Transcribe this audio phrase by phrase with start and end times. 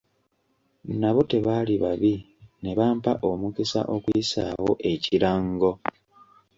[0.99, 2.13] Nabo tebaali babi
[2.61, 5.71] ne bampa omukisa okuyisaawo ekirango.